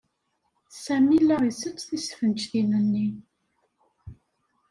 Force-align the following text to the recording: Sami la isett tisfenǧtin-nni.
Sami 0.83 1.17
la 1.27 1.37
isett 1.49 1.79
tisfenǧtin-nni. 1.89 3.07